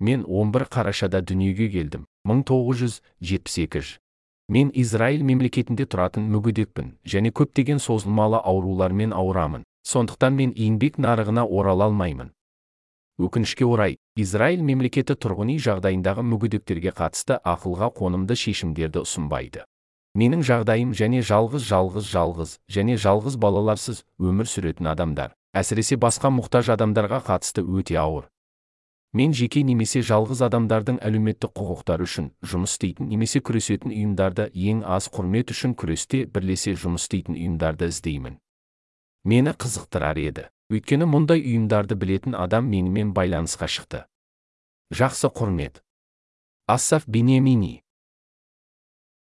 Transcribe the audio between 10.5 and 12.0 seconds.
еңбек нарығына орала